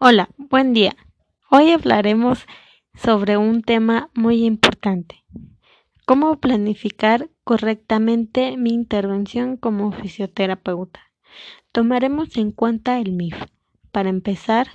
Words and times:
Hola, 0.00 0.28
buen 0.36 0.74
día. 0.74 0.94
Hoy 1.50 1.72
hablaremos 1.72 2.46
sobre 2.94 3.36
un 3.36 3.62
tema 3.62 4.10
muy 4.14 4.44
importante. 4.44 5.24
Cómo 6.06 6.38
planificar 6.38 7.28
correctamente 7.42 8.56
mi 8.56 8.70
intervención 8.70 9.56
como 9.56 9.90
fisioterapeuta. 9.90 11.00
Tomaremos 11.72 12.36
en 12.36 12.52
cuenta 12.52 13.00
el 13.00 13.10
MIF. 13.10 13.34
Para 13.90 14.08
empezar, 14.08 14.68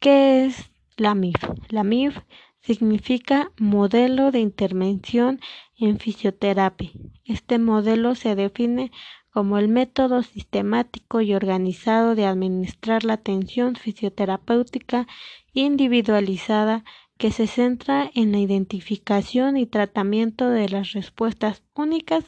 ¿qué 0.00 0.46
es 0.46 0.72
la 0.96 1.14
MIF? 1.14 1.36
La 1.68 1.84
MIF 1.84 2.18
significa 2.62 3.52
modelo 3.56 4.32
de 4.32 4.40
intervención 4.40 5.38
en 5.78 6.00
fisioterapia. 6.00 6.90
Este 7.24 7.60
modelo 7.60 8.16
se 8.16 8.34
define 8.34 8.90
como 9.34 9.58
el 9.58 9.66
método 9.66 10.22
sistemático 10.22 11.20
y 11.20 11.34
organizado 11.34 12.14
de 12.14 12.24
administrar 12.24 13.02
la 13.02 13.14
atención 13.14 13.74
fisioterapéutica 13.74 15.08
individualizada 15.52 16.84
que 17.18 17.32
se 17.32 17.48
centra 17.48 18.08
en 18.14 18.30
la 18.30 18.38
identificación 18.38 19.56
y 19.56 19.66
tratamiento 19.66 20.48
de 20.50 20.68
las 20.68 20.92
respuestas 20.92 21.64
únicas 21.74 22.24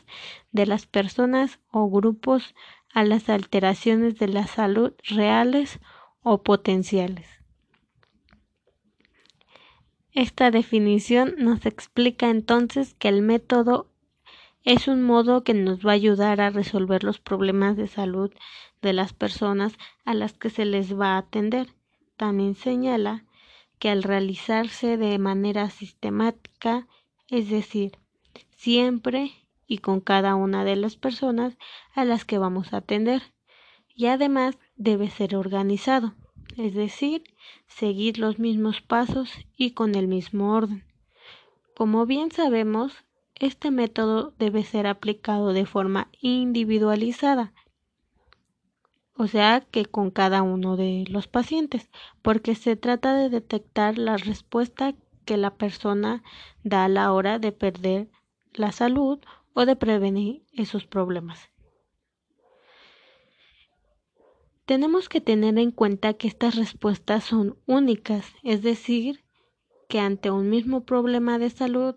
de 0.50 0.66
las 0.66 0.86
personas 0.86 1.60
o 1.70 1.88
grupos 1.88 2.56
a 2.92 3.04
las 3.04 3.28
alteraciones 3.28 4.18
de 4.18 4.26
la 4.26 4.48
salud 4.48 4.92
reales 5.04 5.78
o 6.23 6.42
potenciales. 6.42 7.28
Esta 10.10 10.50
definición 10.50 11.36
nos 11.38 11.66
explica 11.66 12.30
entonces 12.30 12.95
que 12.95 13.06
el 13.06 13.23
método 13.23 13.92
es 14.66 14.88
un 14.88 15.04
modo 15.04 15.44
que 15.44 15.54
nos 15.54 15.86
va 15.86 15.92
a 15.92 15.94
ayudar 15.94 16.40
a 16.40 16.50
resolver 16.50 17.04
los 17.04 17.20
problemas 17.20 17.76
de 17.76 17.86
salud 17.86 18.32
de 18.82 18.92
las 18.92 19.12
personas 19.12 19.78
a 20.04 20.12
las 20.12 20.32
que 20.32 20.50
se 20.50 20.64
les 20.64 20.98
va 20.98 21.14
a 21.14 21.18
atender. 21.18 21.68
También 22.16 22.56
señala 22.56 23.24
que 23.78 23.90
al 23.90 24.02
realizarse 24.02 24.96
de 24.96 25.18
manera 25.18 25.70
sistemática, 25.70 26.88
es 27.28 27.48
decir, 27.48 27.98
siempre 28.56 29.30
y 29.68 29.78
con 29.78 30.00
cada 30.00 30.34
una 30.34 30.64
de 30.64 30.74
las 30.74 30.96
personas 30.96 31.56
a 31.95 32.04
las 32.04 32.24
que 32.24 32.38
vamos 32.38 32.73
a 32.73 32.78
atender, 32.78 33.23
y 33.95 34.06
además 34.06 34.58
debe 34.74 35.10
ser 35.10 35.36
organizado, 35.36 36.14
es 36.56 36.74
decir, 36.74 37.23
seguir 37.68 38.18
los 38.18 38.40
mismos 38.40 38.80
pasos 38.80 39.30
y 39.56 39.70
con 39.70 39.95
el 39.95 40.08
mismo 40.08 40.54
orden. 40.54 40.84
Como 41.76 42.04
bien 42.04 42.32
sabemos, 42.32 43.05
este 43.38 43.70
método 43.70 44.34
debe 44.38 44.65
ser 44.65 44.87
aplicado 44.87 45.52
de 45.52 45.66
forma 45.66 46.09
individualizada, 46.20 47.52
o 49.15 49.26
sea 49.26 49.60
que 49.60 49.87
con 49.87 50.10
cada 50.10 50.42
uno 50.42 50.76
de 50.76 51.04
los 51.09 51.26
pacientes, 51.26 51.90
porque 52.23 52.54
se 52.54 52.76
trata 52.76 53.14
de 53.14 53.30
detectar 53.30 53.98
la 53.98 54.16
respuesta 54.16 54.95
que 55.24 55.37
la 55.37 55.54
persona 55.57 56.23
da 56.64 56.84
a 56.84 56.88
la 56.88 57.12
hora 57.12 57.38
de 57.38 57.52
perder 57.52 58.09
la 58.52 58.73
salud 58.73 59.18
o 59.54 59.66
de 59.66 59.76
prevenir 59.76 60.45
esos 60.52 60.87
problemas. 60.87 61.51
Tenemos 64.66 65.09
que 65.09 65.20
tener 65.20 65.59
en 65.59 65.70
cuenta 65.70 66.14
que 66.14 66.26
estas 66.26 66.56
respuestas 66.56 67.25
son 67.25 67.56
únicas, 67.66 68.26
es 68.42 68.62
decir, 68.62 69.25
que 69.88 70.00
ante 70.00 70.31
un 70.31 70.50
mismo 70.50 70.84
problema 70.84 71.38
de 71.38 71.50
salud 71.50 71.94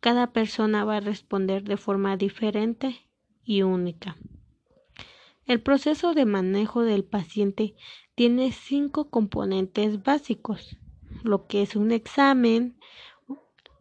cada 0.00 0.32
persona 0.32 0.84
va 0.84 0.96
a 0.96 1.00
responder 1.00 1.62
de 1.64 1.76
forma 1.76 2.16
diferente 2.16 3.00
y 3.44 3.62
única. 3.62 4.16
El 5.46 5.60
proceso 5.60 6.14
de 6.14 6.24
manejo 6.24 6.82
del 6.82 7.04
paciente 7.04 7.74
tiene 8.14 8.52
cinco 8.52 9.10
componentes 9.10 10.02
básicos, 10.02 10.78
lo 11.22 11.46
que 11.46 11.62
es 11.62 11.76
un 11.76 11.90
examen, 11.90 12.78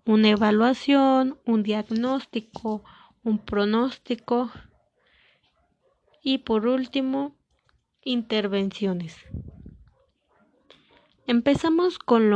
una 0.05 0.29
evaluación, 0.29 1.39
un 1.45 1.63
diagnóstico, 1.63 2.83
un 3.23 3.37
pronóstico 3.37 4.49
y 6.23 6.39
por 6.39 6.67
último, 6.67 7.35
intervenciones. 8.03 9.15
Empezamos 11.27 11.99
con, 11.99 12.31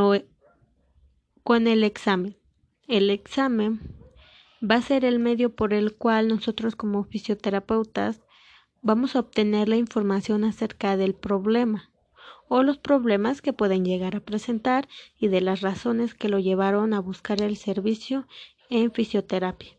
con 1.42 1.66
el 1.66 1.82
examen. 1.82 2.36
El 2.86 3.08
examen 3.08 3.80
va 4.62 4.76
a 4.76 4.82
ser 4.82 5.04
el 5.04 5.18
medio 5.18 5.54
por 5.54 5.72
el 5.72 5.94
cual 5.96 6.28
nosotros 6.28 6.76
como 6.76 7.04
fisioterapeutas 7.04 8.20
vamos 8.82 9.16
a 9.16 9.20
obtener 9.20 9.68
la 9.68 9.76
información 9.76 10.44
acerca 10.44 10.98
del 10.98 11.14
problema 11.14 11.90
o 12.48 12.62
los 12.62 12.76
problemas 12.76 13.40
que 13.40 13.54
pueden 13.54 13.86
llegar 13.86 14.16
a 14.16 14.20
presentar 14.20 14.86
y 15.18 15.28
de 15.28 15.40
las 15.40 15.62
razones 15.62 16.14
que 16.14 16.28
lo 16.28 16.38
llevaron 16.38 16.92
a 16.92 17.00
buscar 17.00 17.40
el 17.40 17.56
servicio 17.56 18.26
en 18.68 18.92
fisioterapia. 18.92 19.72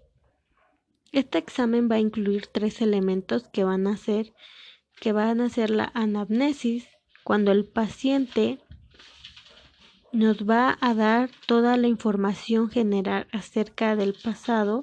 Este 1.11 1.37
examen 1.37 1.87
va 1.89 1.95
a 1.95 1.99
incluir 1.99 2.47
tres 2.47 2.81
elementos 2.81 3.47
que 3.49 3.63
van 3.63 3.85
a 3.85 3.97
ser 3.97 4.33
que 4.99 5.11
van 5.11 5.41
a 5.41 5.49
ser 5.49 5.69
la 5.69 5.91
anamnesis, 5.93 6.87
cuando 7.23 7.51
el 7.51 7.65
paciente 7.65 8.59
nos 10.15 10.49
va 10.49 10.77
a 10.79 10.93
dar 10.93 11.29
toda 11.45 11.75
la 11.75 11.87
información 11.87 12.69
general 12.69 13.27
acerca 13.33 13.97
del 13.97 14.13
pasado 14.13 14.81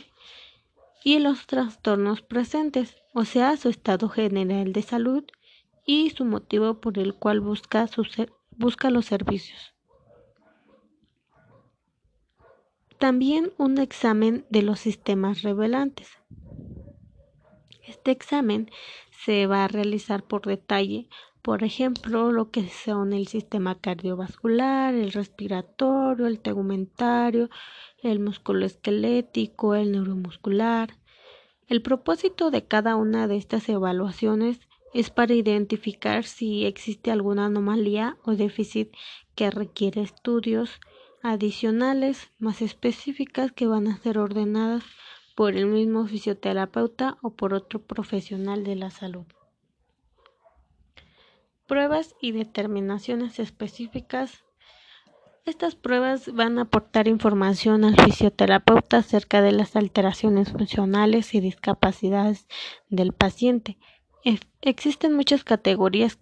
y 1.03 1.21
los 1.21 1.47
trastornos 1.47 2.21
presentes, 2.21 2.97
o 3.15 3.25
sea, 3.25 3.57
su 3.57 3.71
estado 3.71 4.11
general 4.11 4.75
de 4.75 4.83
salud 4.83 5.25
y 5.87 6.11
su 6.11 6.27
motivo 6.27 6.81
por 6.81 6.99
el 6.99 7.15
cual 7.15 7.41
busca, 7.41 7.89
busca 8.51 8.91
los 8.91 9.07
servicios. 9.07 9.75
También 12.99 13.53
un 13.57 13.79
examen 13.79 14.45
de 14.51 14.61
los 14.61 14.81
sistemas 14.81 15.41
revelantes. 15.41 16.11
Este 17.89 18.11
examen 18.11 18.71
se 19.25 19.47
va 19.47 19.65
a 19.65 19.69
realizar 19.69 20.25
por 20.25 20.47
detalle 20.47 21.09
por 21.43 21.65
ejemplo, 21.65 22.31
lo 22.31 22.53
que 22.53 22.69
son 22.69 23.13
el 23.13 23.27
sistema 23.27 23.75
cardiovascular, 23.75 24.95
el 24.95 25.11
respiratorio, 25.11 26.29
el 26.29 26.39
tegumentario, 26.39 27.51
el 28.01 28.21
músculo 28.21 28.65
esquelético, 28.65 29.75
el 29.75 29.91
neuromuscular. 29.91 30.95
El 31.67 31.83
propósito 31.83 32.53
de 32.53 32.65
cada 32.65 32.95
una 32.95 33.27
de 33.27 33.37
estas 33.37 33.69
evaluaciones 33.69 34.61
es 34.95 35.11
para 35.11 35.35
identificar 35.35 36.23
si 36.25 36.65
existe 36.65 37.11
alguna 37.11 37.47
anomalía 37.47 38.17
o 38.23 38.37
déficit 38.37 38.93
que 39.35 39.51
requiere 39.51 40.03
estudios 40.03 40.81
adicionales 41.23 42.31
más 42.39 42.63
específicas 42.63 43.51
que 43.51 43.67
van 43.67 43.89
a 43.89 43.99
ser 43.99 44.19
ordenadas 44.19 44.85
por 45.35 45.57
el 45.57 45.67
mismo 45.67 46.07
fisioterapeuta 46.07 47.19
o 47.21 47.31
por 47.31 47.53
otro 47.53 47.81
profesional 47.81 48.63
de 48.63 48.77
la 48.77 48.91
salud 48.91 49.25
pruebas 51.67 52.15
y 52.21 52.33
determinaciones 52.33 53.39
específicas. 53.39 54.45
Estas 55.45 55.75
pruebas 55.75 56.33
van 56.33 56.59
a 56.59 56.63
aportar 56.63 57.09
información 57.09 57.85
al 57.85 57.97
fisioterapeuta 57.97 58.99
acerca 58.99 59.43
de 59.43 59.53
las 59.53 59.75
alteraciones 59.75 60.53
funcionales 60.53 61.35
y 61.35 61.41
discapacidades 61.41 62.47
del 62.89 63.13
paciente. 63.13 63.79
existen 64.61 65.17
muchas 65.17 65.43
categorías 65.43 66.19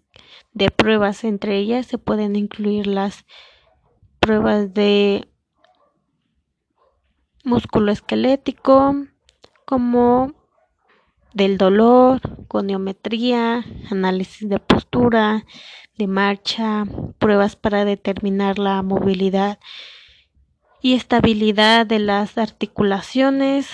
de 0.53 0.71
pruebas, 0.71 1.25
entre 1.25 1.59
ellas 1.59 1.87
se 1.87 1.99
pueden 1.99 2.35
incluir 2.35 2.87
las 2.87 3.27
pruebas 4.21 4.73
de 4.73 5.29
músculo 7.45 7.93
esquelético, 7.93 8.95
como 9.67 10.40
del 11.35 11.59
dolor, 11.59 12.21
coniometría, 12.49 13.65
análisis 13.91 14.49
de 14.49 14.59
postura, 14.59 15.45
de 15.97 16.07
marcha, 16.07 16.85
pruebas 17.19 17.57
para 17.57 17.85
determinar 17.85 18.59
la 18.59 18.83
movilidad 18.83 19.59
y 20.83 20.95
estabilidad 20.95 21.87
de 21.87 21.99
las 21.99 22.39
articulaciones. 22.39 23.69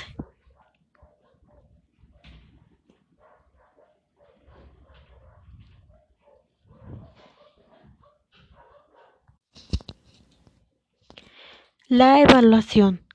La 11.89 12.21
evaluación. 12.21 13.06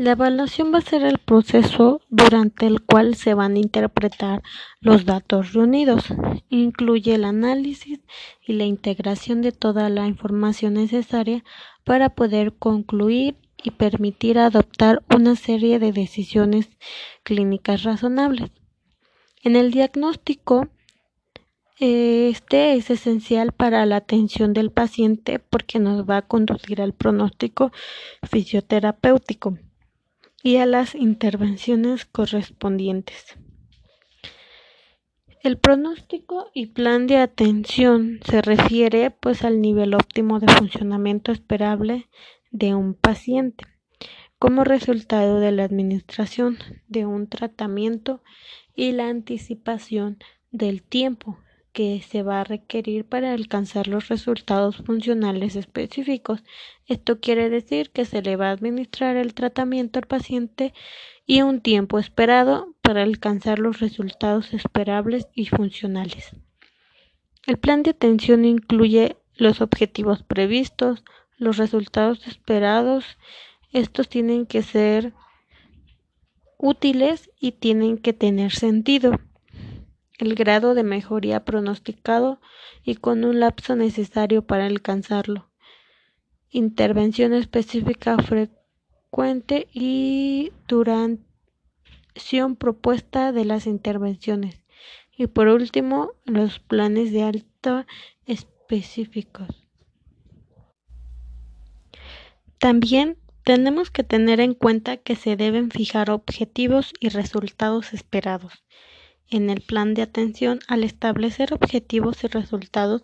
La 0.00 0.12
evaluación 0.12 0.72
va 0.72 0.78
a 0.78 0.80
ser 0.80 1.02
el 1.02 1.18
proceso 1.18 2.00
durante 2.08 2.66
el 2.66 2.80
cual 2.80 3.16
se 3.16 3.34
van 3.34 3.56
a 3.56 3.58
interpretar 3.58 4.42
los 4.80 5.04
datos 5.04 5.52
reunidos. 5.52 6.06
Incluye 6.48 7.16
el 7.16 7.24
análisis 7.26 8.00
y 8.46 8.54
la 8.54 8.64
integración 8.64 9.42
de 9.42 9.52
toda 9.52 9.90
la 9.90 10.06
información 10.06 10.72
necesaria 10.72 11.44
para 11.84 12.14
poder 12.14 12.54
concluir 12.54 13.36
y 13.62 13.72
permitir 13.72 14.38
adoptar 14.38 15.02
una 15.14 15.36
serie 15.36 15.78
de 15.78 15.92
decisiones 15.92 16.70
clínicas 17.22 17.82
razonables. 17.82 18.50
En 19.42 19.54
el 19.54 19.70
diagnóstico, 19.70 20.68
Este 21.78 22.72
es 22.74 22.88
esencial 22.88 23.52
para 23.52 23.84
la 23.84 23.96
atención 23.96 24.54
del 24.54 24.70
paciente 24.70 25.40
porque 25.40 25.78
nos 25.78 26.08
va 26.08 26.16
a 26.18 26.26
conducir 26.26 26.80
al 26.80 26.94
pronóstico 26.94 27.70
fisioterapéutico 28.22 29.58
y 30.42 30.56
a 30.56 30.66
las 30.66 30.94
intervenciones 30.94 32.04
correspondientes. 32.06 33.36
El 35.42 35.58
pronóstico 35.58 36.50
y 36.52 36.66
plan 36.66 37.06
de 37.06 37.16
atención 37.16 38.20
se 38.24 38.42
refiere 38.42 39.10
pues 39.10 39.42
al 39.42 39.62
nivel 39.62 39.94
óptimo 39.94 40.38
de 40.38 40.52
funcionamiento 40.52 41.32
esperable 41.32 42.08
de 42.50 42.74
un 42.74 42.94
paciente 42.94 43.64
como 44.38 44.64
resultado 44.64 45.38
de 45.38 45.52
la 45.52 45.64
administración 45.64 46.58
de 46.88 47.06
un 47.06 47.26
tratamiento 47.28 48.22
y 48.74 48.92
la 48.92 49.08
anticipación 49.08 50.18
del 50.50 50.82
tiempo 50.82 51.38
que 51.72 52.02
se 52.02 52.22
va 52.22 52.40
a 52.40 52.44
requerir 52.44 53.04
para 53.04 53.32
alcanzar 53.32 53.86
los 53.86 54.08
resultados 54.08 54.76
funcionales 54.76 55.56
específicos. 55.56 56.42
Esto 56.86 57.20
quiere 57.20 57.48
decir 57.48 57.90
que 57.90 58.04
se 58.04 58.22
le 58.22 58.36
va 58.36 58.48
a 58.48 58.52
administrar 58.52 59.16
el 59.16 59.34
tratamiento 59.34 59.98
al 59.98 60.06
paciente 60.06 60.74
y 61.26 61.42
un 61.42 61.60
tiempo 61.60 61.98
esperado 61.98 62.74
para 62.82 63.02
alcanzar 63.02 63.58
los 63.58 63.80
resultados 63.80 64.52
esperables 64.52 65.28
y 65.34 65.46
funcionales. 65.46 66.30
El 67.46 67.56
plan 67.56 67.82
de 67.82 67.90
atención 67.90 68.44
incluye 68.44 69.16
los 69.36 69.60
objetivos 69.60 70.22
previstos, 70.22 71.04
los 71.38 71.56
resultados 71.56 72.26
esperados. 72.26 73.04
Estos 73.72 74.08
tienen 74.08 74.44
que 74.44 74.62
ser 74.62 75.12
útiles 76.58 77.30
y 77.40 77.52
tienen 77.52 77.96
que 77.96 78.12
tener 78.12 78.52
sentido 78.52 79.18
el 80.20 80.34
grado 80.34 80.74
de 80.74 80.82
mejoría 80.82 81.44
pronosticado 81.44 82.40
y 82.84 82.96
con 82.96 83.24
un 83.24 83.40
lapso 83.40 83.76
necesario 83.76 84.42
para 84.42 84.66
alcanzarlo. 84.66 85.50
Intervención 86.50 87.32
específica 87.32 88.16
frecuente 88.18 89.68
y 89.72 90.52
duración 90.68 92.56
propuesta 92.58 93.32
de 93.32 93.44
las 93.44 93.66
intervenciones. 93.66 94.62
Y 95.16 95.26
por 95.26 95.48
último, 95.48 96.12
los 96.24 96.58
planes 96.58 97.12
de 97.12 97.22
alta 97.22 97.86
específicos. 98.26 99.68
También 102.58 103.16
tenemos 103.44 103.90
que 103.90 104.04
tener 104.04 104.40
en 104.40 104.54
cuenta 104.54 104.96
que 104.96 105.16
se 105.16 105.36
deben 105.36 105.70
fijar 105.70 106.10
objetivos 106.10 106.92
y 107.00 107.08
resultados 107.08 107.92
esperados 107.92 108.64
en 109.30 109.48
el 109.48 109.60
plan 109.60 109.94
de 109.94 110.02
atención, 110.02 110.60
al 110.66 110.82
establecer 110.84 111.54
objetivos 111.54 112.24
y 112.24 112.26
resultados, 112.26 113.02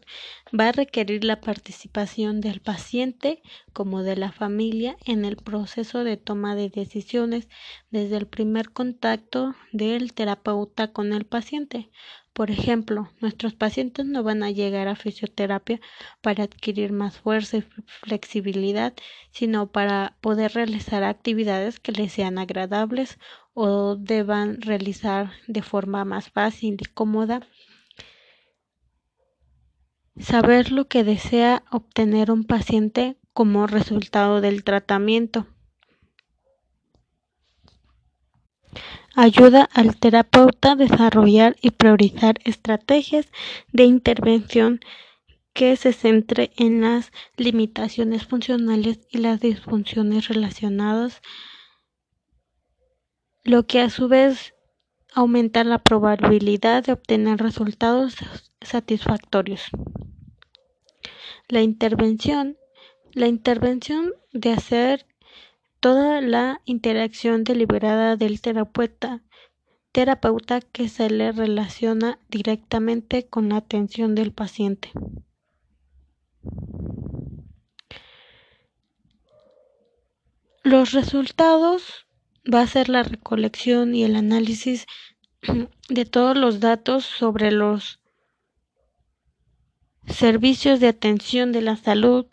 va 0.58 0.68
a 0.68 0.72
requerir 0.72 1.24
la 1.24 1.40
participación 1.40 2.40
del 2.40 2.60
paciente 2.60 3.42
como 3.72 4.02
de 4.02 4.16
la 4.16 4.32
familia 4.32 4.96
en 5.04 5.24
el 5.24 5.36
proceso 5.36 6.02
de 6.02 6.16
toma 6.16 6.56
de 6.56 6.68
decisiones 6.68 7.48
desde 7.90 8.16
el 8.16 8.26
primer 8.26 8.70
contacto 8.70 9.54
del 9.72 10.12
terapeuta 10.12 10.92
con 10.92 11.12
el 11.12 11.26
paciente. 11.26 11.90
Por 12.32 12.50
ejemplo, 12.50 13.10
nuestros 13.20 13.54
pacientes 13.54 14.04
no 14.04 14.22
van 14.22 14.42
a 14.42 14.50
llegar 14.50 14.88
a 14.88 14.96
fisioterapia 14.96 15.80
para 16.20 16.44
adquirir 16.44 16.92
más 16.92 17.18
fuerza 17.18 17.56
y 17.56 17.64
flexibilidad, 18.02 18.92
sino 19.30 19.72
para 19.72 20.18
poder 20.20 20.52
realizar 20.52 21.02
actividades 21.02 21.80
que 21.80 21.92
les 21.92 22.12
sean 22.12 22.36
agradables 22.36 23.18
o 23.58 23.96
deban 23.96 24.60
realizar 24.60 25.32
de 25.46 25.62
forma 25.62 26.04
más 26.04 26.28
fácil 26.28 26.76
y 26.78 26.84
cómoda. 26.84 27.40
Saber 30.18 30.72
lo 30.72 30.88
que 30.88 31.04
desea 31.04 31.62
obtener 31.70 32.30
un 32.30 32.44
paciente 32.44 33.16
como 33.32 33.66
resultado 33.66 34.42
del 34.42 34.62
tratamiento. 34.62 35.46
Ayuda 39.14 39.66
al 39.72 39.96
terapeuta 39.96 40.72
a 40.72 40.76
desarrollar 40.76 41.56
y 41.62 41.70
priorizar 41.70 42.34
estrategias 42.44 43.26
de 43.72 43.84
intervención 43.84 44.80
que 45.54 45.76
se 45.76 45.94
centre 45.94 46.50
en 46.58 46.82
las 46.82 47.10
limitaciones 47.38 48.26
funcionales 48.26 49.00
y 49.10 49.16
las 49.16 49.40
disfunciones 49.40 50.28
relacionadas 50.28 51.22
lo 53.46 53.64
que 53.64 53.80
a 53.80 53.90
su 53.90 54.08
vez 54.08 54.54
aumenta 55.14 55.62
la 55.62 55.78
probabilidad 55.78 56.84
de 56.84 56.92
obtener 56.92 57.38
resultados 57.38 58.16
satisfactorios. 58.60 59.62
La 61.48 61.62
intervención, 61.62 62.58
la 63.12 63.28
intervención 63.28 64.12
de 64.32 64.52
hacer 64.52 65.06
toda 65.78 66.20
la 66.20 66.60
interacción 66.64 67.44
deliberada 67.44 68.16
del 68.16 68.40
terapeuta, 68.40 69.22
terapeuta 69.92 70.60
que 70.60 70.88
se 70.88 71.08
le 71.08 71.30
relaciona 71.30 72.18
directamente 72.28 73.28
con 73.28 73.50
la 73.50 73.58
atención 73.58 74.16
del 74.16 74.32
paciente. 74.32 74.90
Los 80.64 80.90
resultados 80.90 82.05
va 82.52 82.62
a 82.62 82.66
ser 82.66 82.88
la 82.88 83.02
recolección 83.02 83.94
y 83.94 84.04
el 84.04 84.16
análisis 84.16 84.86
de 85.88 86.04
todos 86.04 86.36
los 86.36 86.60
datos 86.60 87.04
sobre 87.04 87.50
los 87.50 88.00
servicios 90.06 90.80
de 90.80 90.88
atención 90.88 91.52
de 91.52 91.62
la 91.62 91.76
salud 91.76 92.26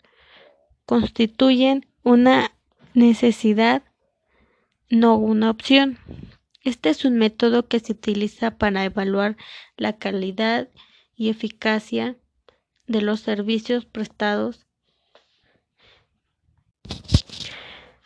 constituyen 0.86 1.86
una 2.02 2.52
necesidad, 2.94 3.82
no 4.90 5.16
una 5.16 5.50
opción. 5.50 5.98
Este 6.62 6.90
es 6.90 7.04
un 7.04 7.16
método 7.16 7.66
que 7.66 7.80
se 7.80 7.92
utiliza 7.92 8.52
para 8.52 8.84
evaluar 8.84 9.36
la 9.76 9.96
calidad 9.96 10.68
y 11.16 11.28
eficacia 11.28 12.16
de 12.86 13.02
los 13.02 13.20
servicios 13.20 13.84
prestados 13.86 14.63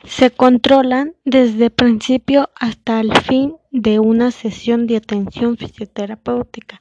Se 0.04 0.30
controlan 0.30 1.16
desde 1.24 1.70
principio 1.70 2.50
hasta 2.54 3.00
el 3.00 3.12
fin 3.16 3.56
de 3.72 3.98
una 3.98 4.30
sesión 4.30 4.86
de 4.86 4.96
atención 4.96 5.56
fisioterapéutica, 5.56 6.80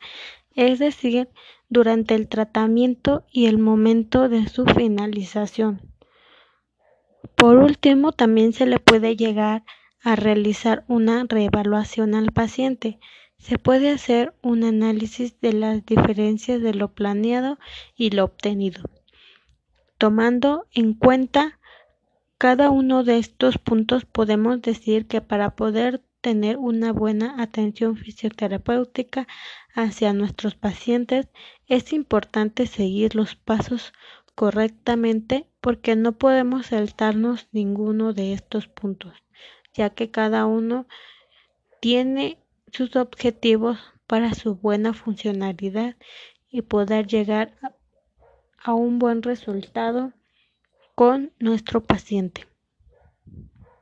es 0.53 0.77
decir, 0.79 1.27
durante 1.67 2.13
el 2.13 2.27
tratamiento 2.27 3.25
y 3.31 3.47
el 3.47 3.57
momento 3.57 4.29
de 4.29 4.47
su 4.47 4.65
finalización. 4.65 5.81
Por 7.35 7.57
último, 7.57 8.11
también 8.11 8.53
se 8.53 8.67
le 8.67 8.79
puede 8.79 9.15
llegar 9.15 9.63
a 10.03 10.15
realizar 10.15 10.85
una 10.87 11.25
reevaluación 11.27 12.13
al 12.13 12.31
paciente. 12.31 12.99
Se 13.39 13.57
puede 13.57 13.89
hacer 13.89 14.35
un 14.41 14.63
análisis 14.63 15.39
de 15.41 15.53
las 15.53 15.85
diferencias 15.85 16.61
de 16.61 16.73
lo 16.73 16.93
planeado 16.93 17.57
y 17.95 18.11
lo 18.11 18.25
obtenido, 18.25 18.83
tomando 19.97 20.67
en 20.71 20.93
cuenta 20.93 21.59
cada 22.37 22.69
uno 22.69 23.03
de 23.03 23.17
estos 23.17 23.57
puntos 23.57 24.05
podemos 24.05 24.61
decir 24.61 25.07
que 25.07 25.21
para 25.21 25.55
poder 25.55 26.03
tener 26.21 26.57
una 26.57 26.91
buena 26.91 27.41
atención 27.41 27.97
fisioterapéutica 27.97 29.27
hacia 29.73 30.13
nuestros 30.13 30.55
pacientes 30.55 31.27
es 31.67 31.93
importante 31.93 32.67
seguir 32.67 33.15
los 33.15 33.35
pasos 33.35 33.93
correctamente 34.35 35.47
porque 35.61 35.95
no 35.95 36.11
podemos 36.11 36.67
saltarnos 36.67 37.47
ninguno 37.51 38.13
de 38.13 38.33
estos 38.33 38.67
puntos, 38.67 39.13
ya 39.73 39.89
que 39.89 40.11
cada 40.11 40.45
uno 40.45 40.87
tiene 41.79 42.37
sus 42.71 42.95
objetivos 42.95 43.79
para 44.05 44.33
su 44.33 44.55
buena 44.55 44.93
funcionalidad 44.93 45.95
y 46.49 46.61
poder 46.61 47.07
llegar 47.07 47.57
a 48.59 48.73
un 48.73 48.99
buen 48.99 49.23
resultado 49.23 50.13
con 50.97 51.31
nuestro 51.37 51.83
paciente. 51.83 52.47